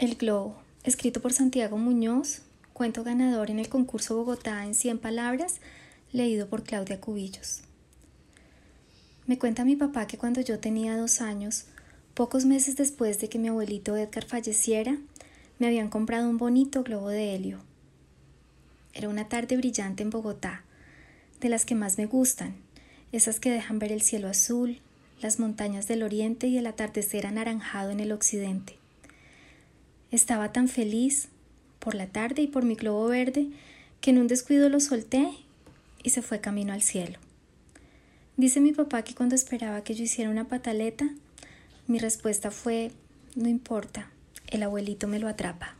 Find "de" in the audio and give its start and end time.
13.20-13.28, 17.10-17.34, 21.42-21.50